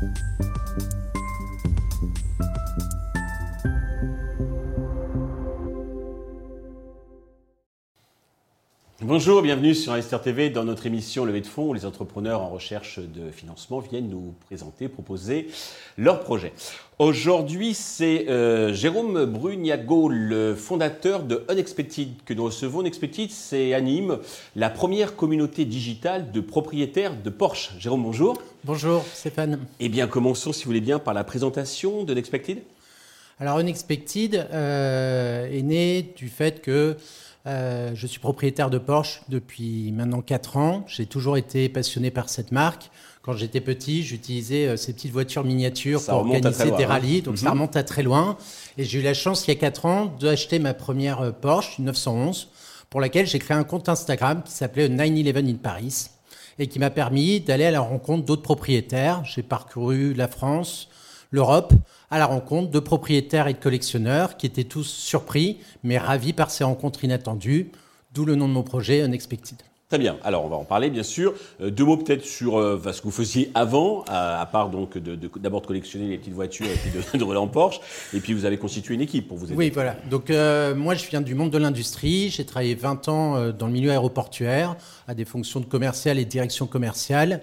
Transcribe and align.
Thank 0.00 0.18
you. 0.40 0.59
Bonjour, 9.02 9.40
bienvenue 9.40 9.74
sur 9.74 9.94
Investor 9.94 10.20
TV. 10.20 10.50
Dans 10.50 10.64
notre 10.64 10.84
émission 10.84 11.24
Levée 11.24 11.40
de 11.40 11.46
fonds, 11.46 11.70
où 11.70 11.72
les 11.72 11.86
entrepreneurs 11.86 12.42
en 12.42 12.50
recherche 12.50 12.98
de 12.98 13.30
financement 13.30 13.78
viennent 13.78 14.10
nous 14.10 14.34
présenter, 14.44 14.88
proposer 14.88 15.48
leurs 15.96 16.20
projets. 16.20 16.52
Aujourd'hui, 16.98 17.72
c'est 17.72 18.28
euh, 18.28 18.74
Jérôme 18.74 19.24
Bruniago, 19.24 20.10
le 20.10 20.54
fondateur 20.54 21.22
de 21.22 21.46
Unexpected, 21.48 22.08
que 22.26 22.34
nous 22.34 22.44
recevons. 22.44 22.82
Unexpected, 22.82 23.30
c'est 23.30 23.72
anime 23.72 24.18
la 24.54 24.68
première 24.68 25.16
communauté 25.16 25.64
digitale 25.64 26.30
de 26.30 26.42
propriétaires 26.42 27.16
de 27.16 27.30
Porsche. 27.30 27.70
Jérôme, 27.78 28.02
bonjour. 28.02 28.36
Bonjour, 28.64 29.02
Stéphane. 29.14 29.60
Eh 29.80 29.88
bien, 29.88 30.08
commençons, 30.08 30.52
si 30.52 30.64
vous 30.64 30.68
voulez 30.68 30.82
bien, 30.82 30.98
par 30.98 31.14
la 31.14 31.24
présentation 31.24 32.04
d'Unexpected. 32.04 32.58
Alors, 33.38 33.60
Unexpected 33.60 34.46
euh, 34.52 35.50
est 35.50 35.62
né 35.62 36.02
du 36.02 36.28
fait 36.28 36.60
que 36.60 36.98
euh, 37.46 37.92
je 37.94 38.06
suis 38.06 38.18
propriétaire 38.18 38.68
de 38.68 38.78
Porsche 38.78 39.22
depuis 39.28 39.92
maintenant 39.92 40.20
4 40.20 40.56
ans. 40.58 40.84
J'ai 40.86 41.06
toujours 41.06 41.38
été 41.38 41.68
passionné 41.68 42.10
par 42.10 42.28
cette 42.28 42.52
marque. 42.52 42.90
Quand 43.22 43.32
j'étais 43.32 43.60
petit, 43.60 44.02
j'utilisais 44.02 44.66
euh, 44.66 44.76
ces 44.76 44.92
petites 44.92 45.12
voitures 45.12 45.44
miniatures 45.44 46.04
pour 46.04 46.14
organiser 46.16 46.70
des 46.70 46.84
hein. 46.84 46.88
rallyes. 46.88 47.22
Donc 47.22 47.38
ça 47.38 47.46
mhm. 47.46 47.52
remonte 47.52 47.76
à 47.76 47.82
très 47.82 48.02
loin. 48.02 48.36
Et 48.76 48.84
j'ai 48.84 49.00
eu 49.00 49.02
la 49.02 49.14
chance, 49.14 49.46
il 49.46 49.50
y 49.50 49.56
a 49.56 49.60
4 49.60 49.86
ans, 49.86 50.06
d'acheter 50.20 50.58
ma 50.58 50.74
première 50.74 51.20
euh, 51.22 51.30
Porsche, 51.30 51.78
une 51.78 51.86
911, 51.86 52.48
pour 52.90 53.00
laquelle 53.00 53.26
j'ai 53.26 53.38
créé 53.38 53.56
un 53.56 53.64
compte 53.64 53.88
Instagram 53.88 54.42
qui 54.44 54.52
s'appelait 54.52 54.88
911 54.88 55.50
in 55.50 55.54
Paris 55.54 56.10
et 56.58 56.66
qui 56.66 56.78
m'a 56.78 56.90
permis 56.90 57.40
d'aller 57.40 57.64
à 57.64 57.70
la 57.70 57.80
rencontre 57.80 58.26
d'autres 58.26 58.42
propriétaires. 58.42 59.24
J'ai 59.24 59.42
parcouru 59.42 60.12
la 60.12 60.28
France, 60.28 60.90
l'Europe 61.30 61.72
à 62.10 62.18
la 62.18 62.26
rencontre 62.26 62.70
de 62.70 62.80
propriétaires 62.80 63.46
et 63.48 63.54
de 63.54 63.58
collectionneurs 63.58 64.36
qui 64.36 64.46
étaient 64.46 64.64
tous 64.64 64.84
surpris 64.84 65.58
mais 65.82 65.98
ravis 65.98 66.32
par 66.32 66.50
ces 66.50 66.64
rencontres 66.64 67.04
inattendues, 67.04 67.70
d'où 68.12 68.24
le 68.24 68.34
nom 68.34 68.48
de 68.48 68.52
mon 68.52 68.62
projet 68.62 69.04
Unexpected. 69.04 69.58
Très 69.90 69.98
bien. 69.98 70.18
Alors, 70.22 70.44
on 70.44 70.48
va 70.48 70.54
en 70.54 70.64
parler, 70.64 70.88
bien 70.88 71.02
sûr. 71.02 71.34
Euh, 71.60 71.68
deux 71.68 71.84
mots 71.84 71.96
peut-être 71.96 72.24
sur 72.24 72.60
euh, 72.60 72.80
ce 72.92 73.00
que 73.00 73.06
vous 73.06 73.10
faisiez 73.10 73.50
avant, 73.54 74.04
à, 74.06 74.46
part 74.46 74.70
donc 74.70 74.96
d'abord 74.96 75.62
de, 75.62 75.66
collectionner 75.66 76.06
les 76.06 76.16
petites 76.16 76.32
voitures 76.32 76.66
et 76.66 76.76
puis 76.76 76.92
de, 76.92 77.18
de 77.18 77.24
rouler 77.24 77.40
en 77.40 77.48
Porsche. 77.48 77.80
Et 78.14 78.20
puis, 78.20 78.32
vous 78.32 78.44
avez 78.44 78.56
constitué 78.56 78.94
une 78.94 79.00
équipe 79.00 79.26
pour 79.26 79.36
vous 79.36 79.46
aider. 79.46 79.56
Oui, 79.56 79.70
voilà. 79.70 79.96
Donc, 80.08 80.30
euh, 80.30 80.76
moi, 80.76 80.94
je 80.94 81.04
viens 81.08 81.20
du 81.20 81.34
monde 81.34 81.50
de 81.50 81.58
l'industrie. 81.58 82.30
J'ai 82.30 82.46
travaillé 82.46 82.76
20 82.76 83.08
ans 83.08 83.50
dans 83.50 83.66
le 83.66 83.72
milieu 83.72 83.90
aéroportuaire, 83.90 84.76
à 85.08 85.14
des 85.14 85.24
fonctions 85.24 85.58
de 85.58 85.64
commercial 85.64 86.20
et 86.20 86.24
de 86.24 86.30
direction 86.30 86.68
commerciale. 86.68 87.40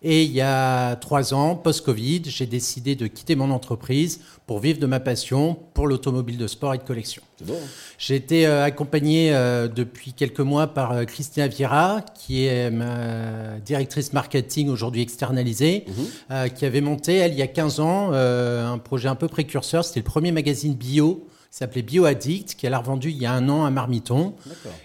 Et 0.00 0.22
il 0.22 0.30
y 0.30 0.40
a 0.40 0.94
trois 0.94 1.34
ans, 1.34 1.56
post-Covid, 1.56 2.22
j'ai 2.26 2.46
décidé 2.46 2.94
de 2.94 3.08
quitter 3.08 3.34
mon 3.34 3.50
entreprise 3.50 4.20
pour 4.46 4.60
vivre 4.60 4.78
de 4.78 4.86
ma 4.86 5.00
passion 5.00 5.58
pour 5.74 5.88
l'automobile 5.88 6.38
de 6.38 6.46
sport 6.46 6.74
et 6.74 6.78
de 6.78 6.84
collection. 6.84 7.22
Bon. 7.44 7.54
Hein. 7.54 7.66
J'ai 7.98 8.16
été 8.16 8.46
euh, 8.46 8.64
accompagné 8.64 9.34
euh, 9.34 9.68
depuis 9.68 10.12
quelques 10.12 10.40
mois 10.40 10.68
par 10.68 10.92
euh, 10.92 11.04
Christina 11.04 11.48
Viera, 11.48 12.02
qui 12.14 12.46
est 12.46 12.70
ma 12.70 13.58
directrice 13.64 14.12
marketing 14.12 14.68
aujourd'hui 14.68 15.02
externalisée, 15.02 15.84
mhm. 15.86 16.50
qui 16.50 16.64
avait 16.64 16.80
monté, 16.80 17.16
elle, 17.16 17.32
il 17.32 17.38
y 17.38 17.42
a 17.42 17.46
15 17.46 17.80
ans, 17.80 18.12
un 18.12 18.78
projet 18.78 19.08
un 19.08 19.14
peu 19.14 19.28
précurseur. 19.28 19.84
C'était 19.84 20.00
le 20.00 20.04
premier 20.04 20.32
magazine 20.32 20.74
bio 20.74 21.28
qui 21.50 21.56
s'appelait 21.56 21.82
BioAddict, 21.82 22.56
qu'elle 22.56 22.74
a 22.74 22.78
revendu 22.78 23.10
il 23.10 23.16
y 23.16 23.24
a 23.24 23.32
un 23.32 23.48
an 23.48 23.64
à 23.64 23.70
Marmiton. 23.70 24.34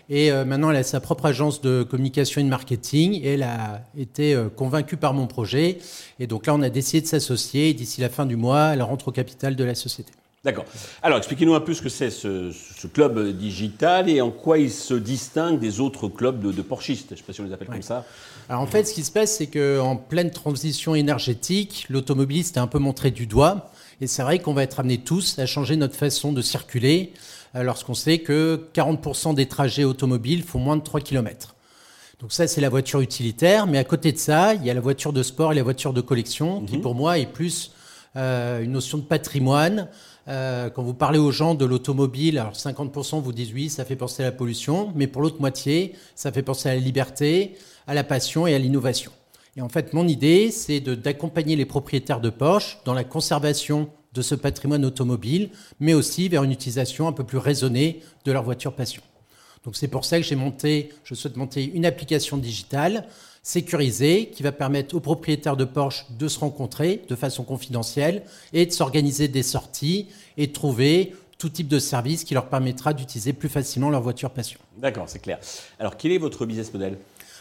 Et 0.10 0.32
euh, 0.32 0.46
maintenant, 0.46 0.72
elle 0.72 0.78
a 0.78 0.84
sa 0.84 1.02
propre 1.02 1.26
agence 1.26 1.60
de 1.62 1.84
communication 1.84 2.40
et 2.40 2.44
de 2.46 2.50
marketing. 2.50 3.20
Et 3.22 3.34
elle 3.34 3.44
a 3.44 3.86
été 3.98 4.34
euh, 4.34 4.48
convaincue 4.48 4.96
par 4.96 5.14
mon 5.14 5.28
projet. 5.28 5.80
Et 6.20 6.28
donc 6.28 6.46
là, 6.46 6.56
on 6.56 6.62
a 6.62 6.70
décidé 6.70 7.02
de 7.02 7.08
s'associer. 7.08 7.74
D'ici 7.74 8.00
la 8.00 8.10
fin 8.10 8.26
du 8.26 8.38
mois, 8.38 8.72
elle 8.74 8.82
rentre 8.82 9.10
au 9.10 9.12
capital 9.12 9.58
de 9.58 9.64
la 9.64 9.76
société. 9.76 10.14
D'accord. 10.44 10.66
Alors, 11.02 11.18
expliquez-nous 11.20 11.56
un 11.56 11.62
peu 11.62 11.74
ce 11.74 11.82
que 11.82 11.88
c'est 11.88 12.10
ce, 12.10 12.52
club 12.88 13.30
digital 13.38 14.10
et 14.10 14.20
en 14.20 14.30
quoi 14.30 14.58
il 14.58 14.72
se 14.72 14.94
distingue 14.94 15.58
des 15.58 15.80
autres 15.80 16.10
clubs 16.10 16.42
de, 16.42 16.52
de 16.52 16.62
porchistes. 16.62 17.08
Je 17.10 17.14
ne 17.14 17.18
sais 17.18 17.24
pas 17.24 17.32
si 17.32 17.40
on 17.40 17.46
les 17.46 17.54
appelle 17.54 17.70
comme 17.70 17.82
ça. 17.82 18.06
Alors, 18.50 18.62
en 18.62 18.68
fait, 18.68 18.84
ce 18.84 18.94
qui 18.94 19.04
se 19.04 19.12
passe, 19.12 19.38
c'est 19.38 19.48
qu'en 19.48 19.96
pleine 19.96 20.32
transition 20.32 20.96
énergétique, 20.96 21.86
l'automobiliste 21.90 22.58
est 22.58 22.60
un 22.60 22.68
peu 22.68 22.80
montré 22.80 23.10
du 23.10 23.26
doigt. 23.26 23.72
Et 24.02 24.08
c'est 24.08 24.22
vrai 24.22 24.40
qu'on 24.40 24.54
va 24.54 24.64
être 24.64 24.82
amenés 24.82 24.98
tous 24.98 25.40
à 25.40 25.46
changer 25.46 25.78
notre 25.78 25.96
façon 25.96 26.34
de 26.34 26.42
circuler 26.42 27.14
euh, 27.56 27.64
lorsqu'on 27.64 27.94
sait 27.94 28.20
que 28.20 28.68
40% 28.74 29.36
des 29.36 29.48
trajets 29.48 29.86
automobiles 29.86 30.44
font 30.44 30.60
moins 30.60 30.76
de 30.76 30.84
3 30.84 31.00
km. 31.00 31.56
Donc 32.20 32.34
ça, 32.34 32.48
c'est 32.48 32.60
la 32.60 32.70
voiture 32.70 33.00
utilitaire. 33.00 33.66
Mais 33.66 33.78
à 33.78 33.86
côté 33.86 34.12
de 34.12 34.18
ça, 34.18 34.56
il 34.56 34.66
y 34.66 34.70
a 34.70 34.74
la 34.74 34.82
voiture 34.82 35.14
de 35.14 35.24
sport 35.24 35.54
et 35.54 35.56
la 35.56 35.64
voiture 35.64 35.94
de 35.94 36.02
collection, 36.02 36.66
qui 36.66 36.76
mhm. 36.76 36.82
pour 36.82 36.96
moi 36.96 37.18
est 37.18 37.32
plus 37.32 37.72
euh, 38.16 38.62
une 38.62 38.74
notion 38.74 38.98
de 38.98 39.04
patrimoine. 39.04 39.88
Euh, 40.28 40.70
quand 40.70 40.84
vous 40.84 40.94
parlez 40.94 41.20
aux 41.20 41.32
gens 41.32 41.54
de 41.56 41.66
l'automobile, 41.66 42.40
alors 42.40 42.54
50% 42.54 43.22
vous 43.22 43.34
disent 43.34 43.54
oui, 43.54 43.70
ça 43.70 43.86
fait 43.86 43.96
penser 43.96 44.24
à 44.24 44.28
la 44.28 44.32
pollution, 44.32 44.92
mais 44.96 45.08
pour 45.08 45.22
l'autre 45.22 45.42
moitié, 45.42 45.94
ça 46.16 46.32
fait 46.32 46.44
penser 46.44 46.70
à 46.70 46.76
la 46.76 46.80
liberté, 46.80 47.56
à 47.88 47.94
la 47.94 48.04
passion 48.04 48.48
et 48.48 48.56
à 48.56 48.60
l'innovation. 48.60 49.12
Et 49.56 49.62
en 49.62 49.70
fait, 49.70 49.94
mon 49.94 50.08
idée, 50.08 50.50
c'est 50.50 50.80
d'accompagner 50.80 51.56
les 51.56 51.66
propriétaires 51.66 52.22
de 52.22 52.30
Porsche 52.30 52.80
dans 52.86 52.94
la 52.94 53.04
conservation 53.04 53.90
de 54.14 54.22
ce 54.22 54.36
patrimoine 54.36 54.86
automobile, 54.86 55.50
mais 55.80 55.94
aussi 55.94 56.30
vers 56.30 56.44
une 56.44 56.52
utilisation 56.52 57.08
un 57.08 57.12
peu 57.12 57.24
plus 57.24 57.38
raisonnée 57.38 58.02
de 58.26 58.32
leur 58.32 58.44
voiture 58.44 58.74
passion. 58.74 59.02
Donc 59.64 59.76
c'est 59.76 59.88
pour 59.88 60.04
ça 60.04 60.18
que 60.18 60.26
j'ai 60.26 60.36
monté, 60.36 60.90
je 61.04 61.16
souhaite 61.16 61.38
monter 61.38 61.72
une 61.74 61.86
application 61.86 62.38
digitale 62.38 63.08
sécurisée 63.42 64.30
qui 64.34 64.44
va 64.44 64.52
permettre 64.52 64.96
aux 64.96 65.00
propriétaires 65.00 65.58
de 65.58 65.66
Porsche 65.66 66.06
de 66.18 66.28
se 66.28 66.40
rencontrer 66.40 67.02
de 67.08 67.16
façon 67.16 67.44
confidentielle 67.44 68.24
et 68.54 68.66
de 68.66 68.72
s'organiser 68.72 69.28
des 69.28 69.44
sorties 69.44 70.08
et 70.38 70.48
de 70.48 70.54
trouver 70.54 71.14
tout 71.38 71.50
type 71.50 71.68
de 71.68 71.80
service 71.80 72.24
qui 72.24 72.34
leur 72.34 72.48
permettra 72.48 72.94
d'utiliser 72.94 73.34
plus 73.34 73.50
facilement 73.50 73.90
leur 73.90 74.02
voiture 74.02 74.30
passion. 74.30 74.60
D'accord, 74.78 75.06
c'est 75.08 75.20
clair. 75.20 75.40
Alors 75.78 75.98
quel 75.98 76.14
est 76.14 76.18
votre 76.18 76.46
business 76.46 76.74
model? 76.74 76.98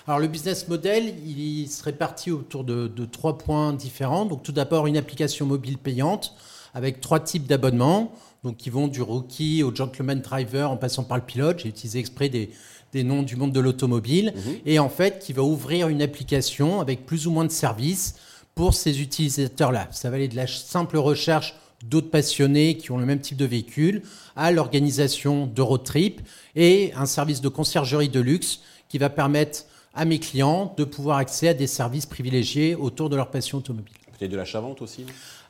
Alors 0.09 0.19
le 0.19 0.27
business 0.27 0.67
model, 0.67 1.15
il 1.25 1.69
se 1.69 1.85
répartit 1.85 2.33
autour 2.33 2.65
de, 2.65 2.89
trois 3.07 3.39
points 3.39 3.73
différents. 3.73 4.25
Donc 4.25 4.43
tout 4.43 4.51
d'abord 4.51 4.89
une 4.89 4.97
application 4.97 5.47
mobile 5.47 5.79
payante 5.79 6.35
avec 6.75 7.01
trois 7.01 7.21
types 7.21 7.47
d'abonnements, 7.47 8.13
donc 8.45 8.57
qui 8.57 8.71
vont 8.71 8.89
du 8.89 9.03
rookie 9.03 9.63
au 9.63 9.75
gentleman 9.75 10.21
driver 10.21 10.71
en 10.71 10.77
passant 10.77 11.05
par 11.05 11.17
le 11.17 11.25
pilote. 11.25 11.61
J'ai 11.61 11.69
utilisé 11.69 11.99
exprès 11.99 12.29
des, 12.29 12.51
noms 12.95 13.23
du 13.23 13.37
monde 13.37 13.53
de 13.53 13.61
l'automobile 13.61 14.35
mhm. 14.35 14.55
et 14.67 14.79
en 14.79 14.89
fait 14.89 15.19
qui 15.19 15.33
va 15.33 15.43
ouvrir 15.43 15.89
une 15.89 16.03
application 16.03 16.81
avec 16.81 17.07
plus 17.07 17.27
ou 17.27 17.31
moins 17.31 17.45
de 17.45 17.51
services 17.51 18.17
pour 18.55 18.75
ces 18.75 19.01
utilisateurs-là. 19.01 19.89
Ça 19.93 20.11
va 20.11 20.17
aller 20.17 20.29
de 20.29 20.37
la 20.37 20.47
simple 20.47 20.99
recherche 20.99 21.55
d'autres 21.85 22.11
passionnés 22.11 22.77
qui 22.77 22.91
ont 22.93 22.99
le 22.99 23.07
même 23.07 23.21
type 23.21 23.37
de 23.37 23.45
véhicule 23.45 24.03
à 24.37 24.53
l'organisation 24.53 25.47
de 25.47 25.63
road 25.63 25.85
trip 25.85 26.21
et 26.55 26.93
un 26.97 27.07
service 27.07 27.41
de 27.41 27.49
conciergerie 27.49 28.09
de 28.09 28.21
luxe 28.21 28.61
qui 28.89 28.99
va 28.99 29.09
permettre 29.09 29.65
à 29.95 30.05
mes 30.05 30.19
clients 30.19 30.75
de 30.77 30.85
pouvoir 30.85 31.19
accéder 31.19 31.51
à 31.51 31.55
des 31.55 31.67
services 31.67 32.07
privilégiés 32.07 32.75
autour 32.75 33.11
de 33.11 33.17
leur 33.17 33.31
passion 33.31 33.59
automobile. 33.59 33.95
Peut-être 34.23 34.33
de 34.33 34.37
l'achat-vente 34.37 34.81
aussi 34.83 35.05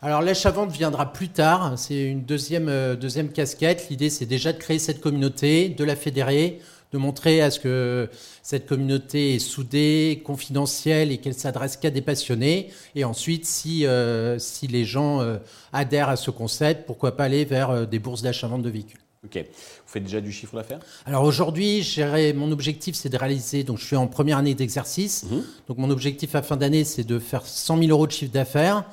alors 0.05 0.23
l'achat-vente 0.23 0.73
viendra 0.73 1.13
plus 1.13 1.29
tard, 1.29 1.79
c'est 1.79 2.03
une 2.03 2.25
deuxième, 2.25 2.69
euh, 2.69 2.97
deuxième 2.97 3.31
casquette. 3.31 3.89
L'idée 3.89 4.11
c'est 4.11 4.27
déjà 4.27 4.53
de 4.53 4.59
créer 4.59 4.81
cette 4.81 5.01
communauté, 5.01 5.69
de 5.69 5.85
la 5.85 5.95
fédérer, 5.95 6.59
de 6.93 6.99
montrer 6.99 7.41
à 7.41 7.53
ce 7.53 7.61
que 7.61 8.09
cette 8.43 8.67
communauté 8.67 9.35
est 9.35 9.39
soudée, 9.39 10.23
confidentielle 10.25 11.13
et 11.13 11.19
qu'elle 11.19 11.35
s'adresse 11.35 11.77
qu'à 11.77 11.91
des 11.91 12.01
passionnés. 12.01 12.71
Et 12.97 13.05
ensuite, 13.05 13.45
si, 13.45 13.87
euh, 13.87 14.39
les 14.69 14.85
gens 14.85 15.21
euh, 15.21 15.37
adhèrent 15.73 16.09
à 16.09 16.17
ce 16.17 16.33
concept, 16.33 16.87
pourquoi 16.87 17.17
pas 17.17 17.25
aller 17.25 17.45
vers 17.45 17.87
des 17.87 18.01
bourses 18.01 18.23
d'achat-vente 18.23 18.63
de 18.63 18.71
véhicules. 18.71 19.02
Ok. 19.25 19.37
Vous 19.37 19.93
faites 19.93 20.03
déjà 20.03 20.21
du 20.21 20.33
chiffre 20.33 20.57
d'affaires? 20.57 20.81
Alors 21.07 21.23
aujourd'hui, 21.23 21.87
mon 22.35 22.51
objectif, 22.51 22.97
c'est 22.97 23.09
de 23.09 23.17
réaliser. 23.17 23.63
Donc 23.63 23.79
je 23.79 23.85
suis 23.85 23.97
en 23.97 24.09
première 24.09 24.39
année 24.39 24.55
d'exercice. 24.55 25.25
Mhm. 25.25 25.45
Donc 25.69 25.79
mon 25.79 25.91
objectif 25.91 26.35
à 26.35 26.43
fin 26.43 26.57
d'année, 26.57 26.85
c'est 26.85 27.05
de 27.05 27.19
faire 27.19 27.47
100 27.47 27.79
000 27.79 27.91
euros 27.91 28.07
de 28.07 28.13
chiffre 28.13 28.33
d'affaires. 28.33 28.85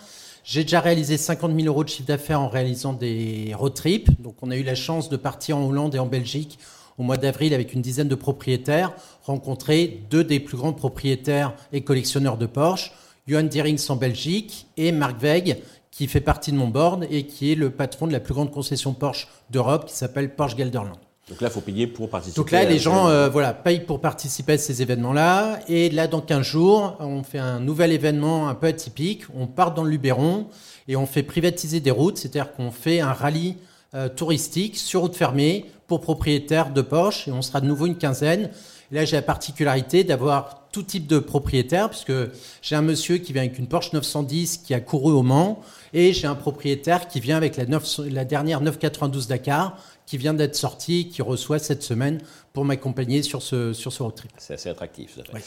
J'ai 0.44 0.63
déjà 0.63 0.81
réalisé 0.81 1.17
50 1.17 1.55
000 1.55 1.67
euros 1.67 1.84
de 1.84 1.90
chiffre 1.90 2.08
d'affaires 2.08 2.41
en 2.41 2.47
réalisant 2.47 2.93
des 2.93 3.53
road 3.55 3.73
trips. 3.73 4.09
Donc 4.22 4.35
on 4.41 4.52
a 4.52 4.55
eu 4.55 4.64
la 4.64 4.76
chance 4.76 5.09
de 5.09 5.17
partir 5.17 5.58
en 5.58 5.66
Hollande 5.67 5.96
et 5.96 5.99
en 5.99 6.05
Belgique 6.05 6.59
au 6.99 7.03
mois 7.03 7.17
d'avril 7.17 7.53
avec 7.53 7.73
une 7.73 7.81
dizaine 7.81 8.09
de 8.09 8.16
propriétaires, 8.16 8.91
rencontrer 9.23 10.03
deux 10.09 10.23
des 10.23 10.40
plus 10.40 10.58
grands 10.58 10.73
propriétaires 10.73 11.53
et 11.72 11.81
collectionneurs 11.81 12.37
de 12.37 12.46
Porsche, 12.46 12.91
Johan 13.26 13.43
Dierings 13.43 13.85
en 13.90 13.96
Belgique 13.96 14.67
et 14.76 14.91
Marc 14.91 15.22
Weig, 15.22 15.61
qui 15.99 16.07
fait 16.07 16.22
partie 16.22 16.53
de 16.53 16.55
mon 16.55 16.69
board 16.69 17.05
et 17.11 17.25
qui 17.25 17.51
est 17.51 17.55
le 17.55 17.72
patron 17.72 18.07
de 18.07 18.13
la 18.13 18.22
plus 18.22 18.34
grande 18.34 18.51
concession 18.51 18.93
Porsche 18.93 19.28
d'Europe 19.49 19.84
qui 19.85 19.93
s'appelle 19.93 20.34
Porsche 20.34 20.55
Gelderland. 20.55 20.96
Donc 21.28 21.41
là, 21.41 21.49
il 21.49 21.51
faut 21.51 21.59
payer 21.59 21.87
pour 21.87 22.09
participer. 22.09 22.40
Donc 22.40 22.51
là, 22.51 22.63
les 22.63 22.79
gens 22.79 23.09
euh, 23.09 23.28
voilà, 23.28 23.51
payent 23.53 23.81
pour 23.81 23.99
participer 23.99 24.53
à 24.53 24.57
ces 24.57 24.81
événements-là. 24.81 25.59
Et 25.67 25.90
là, 25.90 26.07
dans 26.07 26.22
15 26.22 26.41
jours, 26.41 26.96
on 27.01 27.22
fait 27.23 27.37
un 27.37 27.59
nouvel 27.59 27.91
événement 27.91 28.47
un 28.47 28.55
peu 28.55 28.67
atypique. 28.67 29.23
On 29.35 29.46
part 29.46 29.73
dans 29.73 29.84
le 29.84 29.90
Luberon 29.90 30.47
et 30.87 30.96
on 30.96 31.05
fait 31.05 31.22
privatiser 31.22 31.81
des 31.81 31.91
routes, 31.91 32.17
c'est-à-dire 32.17 32.53
qu'on 32.53 32.72
fait 32.72 33.02
un 33.02 33.11
rallye 33.11 33.57
euh, 33.93 34.07
touristique 34.07 34.78
sur 34.78 35.02
route 35.02 35.17
fermée 35.17 35.66
pour 35.87 35.99
propriétaires 35.99 36.72
de 36.72 36.81
Porsche. 36.81 37.28
Et 37.28 37.34
on 37.34 37.41
sera 37.41 37.59
de 37.59 37.66
nouveau 37.66 37.87
une 37.87 37.97
quinzaine. 37.97 38.52
là, 38.90 39.03
j'ai 39.03 39.17
la 39.17 39.22
particularité 39.22 40.05
d'avoir 40.05 40.59
tout 40.71 40.83
type 40.83 41.07
de 41.07 41.19
propriétaire, 41.19 41.89
puisque 41.89 42.13
j'ai 42.61 42.75
un 42.75 42.81
monsieur 42.81 43.17
qui 43.17 43.33
vient 43.33 43.41
avec 43.43 43.57
une 43.57 43.67
Porsche 43.67 43.93
910 43.93 44.57
qui 44.57 44.73
a 44.73 44.79
couru 44.79 45.11
au 45.11 45.23
Mans, 45.23 45.61
et 45.93 46.13
j'ai 46.13 46.27
un 46.27 46.35
propriétaire 46.35 47.07
qui 47.07 47.19
vient 47.19 47.37
avec 47.37 47.57
la, 47.57 47.66
9, 47.66 48.01
la 48.11 48.25
dernière 48.25 48.61
992 48.61 49.27
Dakar, 49.27 49.77
qui 50.05 50.17
vient 50.17 50.33
d'être 50.33 50.55
sortie, 50.55 51.09
qui 51.09 51.21
reçoit 51.21 51.59
cette 51.59 51.83
semaine 51.83 52.19
pour 52.53 52.66
m'accompagner 52.66 53.21
sur 53.21 53.41
ce, 53.41 53.73
sur 53.73 53.93
ce 53.93 54.03
road 54.03 54.16
trip. 54.16 54.31
C'est 54.37 54.55
assez 54.55 54.69
attractif, 54.69 55.16
ça 55.16 55.23
fait. 55.23 55.43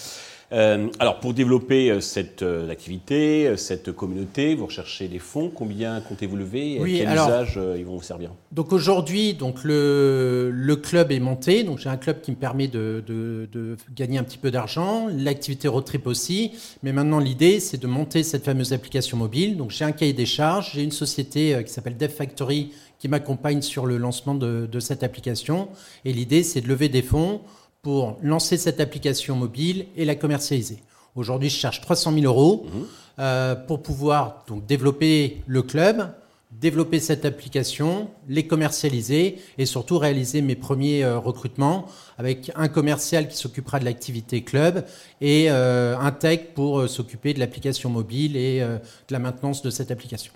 Euh, 0.53 0.89
alors, 0.99 1.19
pour 1.21 1.33
développer 1.33 1.91
euh, 1.91 2.01
cette 2.01 2.43
euh, 2.43 2.69
activité, 2.69 3.57
cette 3.57 3.93
communauté, 3.93 4.55
vous 4.55 4.67
recherchez 4.67 5.09
des 5.09 5.19
fonds. 5.19 5.51
Combien 5.55 6.01
comptez-vous 6.01 6.37
lever 6.37 6.75
et 6.75 6.81
oui, 6.81 6.99
quel 6.99 7.15
usage 7.15 7.59
ils 7.77 7.85
vont 7.85 7.97
vous 7.97 8.03
servir? 8.03 8.33
Donc 8.53 8.73
aujourd'hui, 8.73 9.33
donc 9.33 9.65
le, 9.65 10.51
le, 10.53 10.77
club 10.77 11.11
est 11.11 11.21
monté. 11.21 11.65
Donc 11.65 11.79
j'ai 11.79 11.89
un 11.89 11.97
club 11.97 12.21
qui 12.21 12.33
me 12.33 12.37
permet 12.37 12.69
de, 12.69 13.03
de, 13.07 13.49
de 13.51 13.77
gagner 13.95 14.19
un 14.19 14.25
petit 14.25 14.39
peu 14.39 14.51
d'argent. 14.51 15.09
L'activité 15.11 15.69
road 15.69 15.85
trip 15.85 16.07
aussi. 16.07 16.53
Mais 16.83 16.93
maintenant, 16.93 17.19
l'idée, 17.19 17.59
c'est 17.59 17.81
de 17.81 17.87
monter 17.87 18.23
cette 18.23 18.45
fameuse 18.45 18.75
application 18.75 19.17
mobile. 19.17 19.57
Donc 19.57 19.71
j'ai 19.71 19.85
un 19.85 19.93
cahier 19.93 20.13
des 20.13 20.27
charges. 20.27 20.73
J'ai 20.75 20.83
une 20.83 20.93
société 20.93 21.63
qui 21.65 21.73
s'appelle 21.73 21.97
Dev 21.97 22.11
Factory 22.11 22.73
qui 22.99 23.09
m'accompagne 23.09 23.63
sur 23.63 23.85
le 23.85 23.97
lancement 23.97 24.35
de, 24.35 24.69
de 24.71 24.81
cette 24.81 25.03
application. 25.03 25.69
Et 26.05 26.13
l'idée, 26.13 26.45
c'est 26.45 26.61
de 26.61 26.69
lever 26.69 26.89
des 26.89 27.03
fonds 27.03 27.41
pour 27.83 28.17
lancer 28.23 28.57
cette 28.57 28.81
application 28.81 29.35
mobile 29.35 29.87
et 29.97 30.05
la 30.05 30.15
commercialiser. 30.15 30.79
Aujourd'hui, 31.17 31.51
je 31.51 31.57
cherche 31.57 31.81
300 31.81 32.13
000 32.13 32.25
euros 32.27 32.65
mmh. 32.65 32.81
euh, 33.19 33.55
pour 33.57 33.83
pouvoir 33.83 34.45
donc 34.47 34.65
développer 34.67 35.43
le 35.49 35.63
club, 35.63 36.15
développer 36.53 37.01
cette 37.01 37.25
application, 37.25 38.09
les 38.29 38.47
commercialiser 38.47 39.39
et 39.59 39.67
surtout 39.67 39.99
réaliser 39.99 40.43
mes 40.43 40.55
premiers 40.55 41.03
euh, 41.03 41.19
recrutements 41.19 41.87
avec 42.19 42.53
un 42.55 42.69
commercial 42.69 43.27
qui 43.27 43.37
s'occupera 43.37 43.81
de 43.81 43.85
l'activité 43.85 44.45
club 44.45 44.85
et 45.21 45.51
euh, 45.51 45.99
un 45.99 46.13
tech 46.13 46.55
pour 46.55 46.89
s'occuper 46.89 47.35
de 47.35 47.41
l'application 47.41 47.91
mobile 47.91 48.37
et 48.37 48.61
de 48.61 49.13
la 49.13 49.19
maintenance 49.19 49.61
de 49.61 49.71
cette 49.71 49.91
application. 49.91 50.33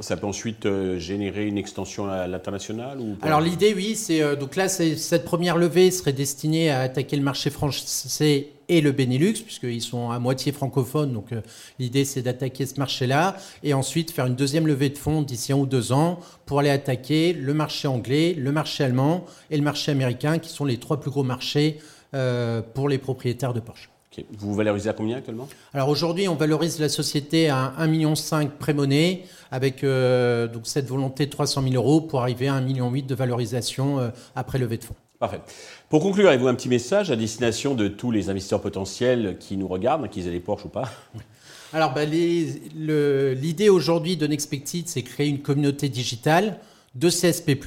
Ça 0.00 0.16
peut 0.16 0.26
ensuite 0.26 0.66
euh, 0.66 0.98
générer 0.98 1.46
une 1.46 1.56
extension 1.56 2.08
à 2.08 2.26
l'international 2.26 3.00
ou 3.00 3.16
Alors 3.22 3.40
l'idée, 3.40 3.72
oui, 3.74 3.94
c'est 3.94 4.20
euh, 4.20 4.36
donc 4.36 4.56
là, 4.56 4.68
cette 4.68 5.24
première 5.24 5.56
levée 5.56 5.90
serait 5.90 6.12
destinée 6.12 6.70
à 6.70 6.80
attaquer 6.80 7.16
le 7.16 7.22
marché 7.22 7.48
français 7.50 8.48
et 8.68 8.80
le 8.80 8.92
Benelux, 8.92 9.34
puisqu'ils 9.44 9.80
sont 9.80 10.10
à 10.10 10.18
moitié 10.18 10.52
francophones. 10.52 11.12
Donc 11.12 11.32
euh, 11.32 11.40
l'idée, 11.78 12.04
c'est 12.04 12.22
d'attaquer 12.22 12.66
ce 12.66 12.78
marché-là 12.78 13.36
et 13.62 13.72
ensuite 13.72 14.10
faire 14.10 14.26
une 14.26 14.36
deuxième 14.36 14.66
levée 14.66 14.90
de 14.90 14.98
fonds 14.98 15.22
d'ici 15.22 15.52
un 15.52 15.56
ou 15.56 15.66
deux 15.66 15.92
ans 15.92 16.20
pour 16.44 16.58
aller 16.58 16.70
attaquer 16.70 17.32
le 17.32 17.54
marché 17.54 17.88
anglais, 17.88 18.34
le 18.36 18.52
marché 18.52 18.84
allemand 18.84 19.24
et 19.50 19.56
le 19.56 19.62
marché 19.62 19.92
américain, 19.92 20.38
qui 20.38 20.50
sont 20.50 20.64
les 20.64 20.76
trois 20.76 21.00
plus 21.00 21.10
gros 21.10 21.24
marchés 21.24 21.78
pour 22.74 22.88
les 22.88 22.96
propriétaires 22.96 23.52
de 23.52 23.60
Porsche. 23.60 23.90
Vous 24.38 24.54
valorisez 24.54 24.88
à 24.88 24.92
combien 24.92 25.18
actuellement? 25.18 25.48
Alors 25.74 25.88
aujourd'hui, 25.88 26.28
on 26.28 26.34
valorise 26.34 26.78
la 26.78 26.88
société 26.88 27.48
à 27.48 27.74
1,5 27.78 27.88
million 27.88 28.14
pré-monnaie 28.58 29.24
avec 29.50 29.84
euh, 29.84 30.46
donc 30.48 30.66
cette 30.66 30.86
volonté 30.86 31.26
de 31.26 31.30
300 31.30 31.62
000 31.62 31.74
euros 31.74 32.00
pour 32.00 32.22
arriver 32.22 32.48
à 32.48 32.60
1,8 32.60 32.64
million 32.64 32.90
de 32.90 33.14
valorisation 33.14 33.98
euh, 33.98 34.08
après 34.34 34.58
levée 34.58 34.78
de 34.78 34.84
fonds. 34.84 34.94
Parfait. 35.18 35.40
Pour 35.88 36.02
conclure, 36.02 36.28
avez-vous 36.28 36.48
un 36.48 36.54
petit 36.54 36.68
message 36.68 37.10
à 37.10 37.16
destination 37.16 37.74
de 37.74 37.88
tous 37.88 38.10
les 38.10 38.28
investisseurs 38.28 38.60
potentiels 38.60 39.36
qui 39.40 39.56
nous 39.56 39.68
regardent, 39.68 40.10
qu'ils 40.10 40.28
aient 40.28 40.32
des 40.32 40.40
Porsche 40.40 40.66
ou 40.66 40.68
pas? 40.68 40.90
Alors, 41.72 41.94
bah, 41.94 42.04
l'idée 42.04 43.68
aujourd'hui 43.68 44.16
de 44.16 44.26
Nexpected, 44.26 44.88
c'est 44.88 45.02
créer 45.02 45.28
une 45.28 45.40
communauté 45.40 45.88
digitale 45.88 46.58
de 46.94 47.08
CSP+, 47.08 47.58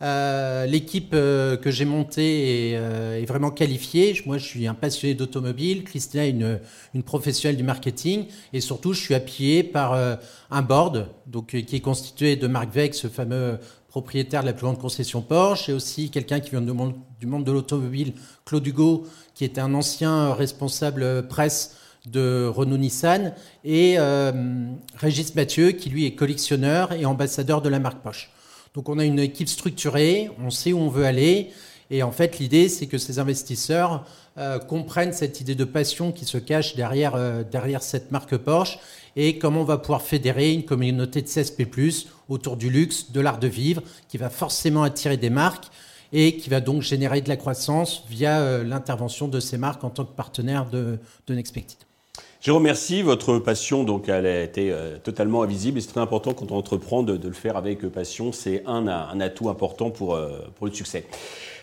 euh, 0.00 0.66
l'équipe 0.66 1.10
euh, 1.12 1.56
que 1.56 1.70
j'ai 1.70 1.84
montée 1.84 2.70
est, 2.70 2.76
euh, 2.76 3.20
est, 3.20 3.24
vraiment 3.24 3.50
qualifiée. 3.50 4.20
Moi, 4.26 4.38
je 4.38 4.44
suis 4.44 4.66
un 4.66 4.74
passionné 4.74 5.14
d'automobile. 5.14 5.84
Christina 5.84 6.26
est 6.26 6.30
une, 6.30 7.02
professionnelle 7.02 7.56
du 7.56 7.64
marketing. 7.64 8.26
Et 8.52 8.60
surtout, 8.60 8.92
je 8.92 9.00
suis 9.00 9.14
appuyé 9.14 9.62
par 9.62 9.94
un 10.50 10.62
board 10.62 11.08
donc, 11.26 11.48
qui 11.48 11.76
est 11.76 11.80
constitué 11.80 12.36
de 12.36 12.46
Marc 12.46 12.72
Vex, 12.72 12.98
ce 12.98 13.08
fameux 13.08 13.58
propriétaire 13.88 14.42
de 14.42 14.46
la 14.46 14.52
plus 14.52 14.64
grande 14.64 14.78
concession 14.78 15.22
Porsche, 15.22 15.70
et 15.70 15.72
aussi 15.72 16.10
quelqu'un 16.10 16.40
qui 16.40 16.50
vient 16.50 16.60
du 16.60 16.72
monde, 16.72 16.94
du 17.18 17.26
monde 17.26 17.44
de 17.44 17.52
l'automobile, 17.52 18.12
Claude 18.44 18.66
Hugo, 18.66 19.06
qui 19.34 19.44
était 19.44 19.60
un 19.60 19.74
ancien 19.74 20.34
responsable 20.34 21.26
presse 21.26 21.76
de 22.06 22.46
Renault-Nissan, 22.46 23.34
et 23.64 23.96
euh, 23.98 24.32
Régis 24.96 25.34
Mathieu, 25.34 25.72
qui 25.72 25.90
lui 25.90 26.06
est 26.06 26.14
collectionneur 26.14 26.92
et 26.92 27.04
ambassadeur 27.04 27.62
de 27.62 27.68
la 27.68 27.78
marque 27.80 28.02
Porsche. 28.02 28.30
Donc 28.78 28.88
on 28.88 29.00
a 29.00 29.04
une 29.04 29.18
équipe 29.18 29.48
structurée, 29.48 30.30
on 30.40 30.50
sait 30.50 30.72
où 30.72 30.78
on 30.78 30.88
veut 30.88 31.04
aller. 31.04 31.50
Et 31.90 32.04
en 32.04 32.12
fait, 32.12 32.38
l'idée, 32.38 32.68
c'est 32.68 32.86
que 32.86 32.96
ces 32.96 33.18
investisseurs 33.18 34.04
euh, 34.38 34.60
comprennent 34.60 35.12
cette 35.12 35.40
idée 35.40 35.56
de 35.56 35.64
passion 35.64 36.12
qui 36.12 36.24
se 36.24 36.38
cache 36.38 36.76
derrière, 36.76 37.16
euh, 37.16 37.42
derrière 37.42 37.82
cette 37.82 38.12
marque 38.12 38.36
Porsche 38.36 38.78
et 39.16 39.36
comment 39.36 39.62
on 39.62 39.64
va 39.64 39.78
pouvoir 39.78 40.02
fédérer 40.02 40.52
une 40.52 40.64
communauté 40.64 41.22
de 41.22 41.26
CSP+, 41.26 41.66
autour 42.28 42.56
du 42.56 42.70
luxe, 42.70 43.10
de 43.10 43.20
l'art 43.20 43.40
de 43.40 43.48
vivre, 43.48 43.82
qui 44.08 44.16
va 44.16 44.30
forcément 44.30 44.84
attirer 44.84 45.16
des 45.16 45.28
marques 45.28 45.66
et 46.12 46.36
qui 46.36 46.48
va 46.48 46.60
donc 46.60 46.82
générer 46.82 47.20
de 47.20 47.28
la 47.28 47.36
croissance 47.36 48.04
via 48.08 48.38
euh, 48.38 48.62
l'intervention 48.62 49.26
de 49.26 49.40
ces 49.40 49.58
marques 49.58 49.82
en 49.82 49.90
tant 49.90 50.04
que 50.04 50.14
partenaire 50.14 50.70
de, 50.70 51.00
de. 51.26 51.34
Jérôme, 52.40 52.62
merci. 52.62 53.02
Votre 53.02 53.40
passion, 53.40 53.82
donc, 53.82 54.08
elle 54.08 54.24
a 54.24 54.42
été 54.44 54.70
euh, 54.70 54.96
totalement 54.98 55.42
invisible 55.42 55.78
et 55.78 55.80
c'est 55.80 55.88
très 55.88 56.00
important 56.00 56.34
quand 56.34 56.52
on 56.52 56.56
entreprend 56.56 57.02
de, 57.02 57.18
le 57.20 57.32
faire 57.34 57.56
avec 57.56 57.84
passion. 57.88 58.30
C'est 58.30 58.62
un, 58.64 58.86
atout 59.20 59.48
important 59.48 59.90
pour, 59.90 60.14
euh, 60.14 60.46
le 60.62 60.70
succès. 60.72 61.04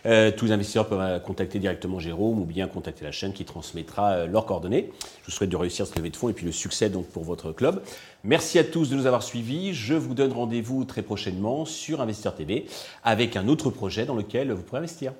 Euh, 0.06 0.31
tous 0.36 0.45
les 0.45 0.51
investisseurs 0.51 0.88
peuvent 0.88 1.22
contacter 1.22 1.60
directement 1.60 2.00
Jérôme 2.00 2.39
ou 2.39 2.45
bien 2.45 2.68
contacter 2.68 3.06
la 3.06 3.13
chaîne 3.13 3.31
qui 3.31 3.45
transmettra 3.45 4.25
leurs 4.25 4.45
coordonnées. 4.45 4.92
Je 5.22 5.27
vous 5.27 5.31
souhaite 5.31 5.50
de 5.50 5.56
réussir 5.56 5.88
ce 5.88 5.95
levée 5.95 6.10
de 6.10 6.18
fonds 6.18 6.27
et 6.27 6.33
puis 6.33 6.45
le 6.45 6.51
succès 6.51 6.89
donc 6.89 7.07
pour 7.07 7.24
votre 7.24 7.54
club. 7.54 7.81
Merci 8.25 8.60
à 8.60 8.66
tous 8.66 8.89
de 8.89 8.95
nous 8.98 9.06
avoir 9.06 9.24
suivis. 9.24 9.74
Je 9.74 9.94
vous 9.94 10.13
donne 10.13 10.33
rendez-vous 10.33 10.83
très 10.83 11.04
prochainement 11.04 11.63
sur 11.63 12.01
Investisseur 12.01 12.36
TV 12.36 12.66
avec 13.04 13.38
un 13.38 13.48
autre 13.48 13.69
projet 13.69 14.06
dans 14.06 14.16
lequel 14.16 14.51
vous 14.51 14.62
pourrez 14.62 14.80
investir. 14.80 15.13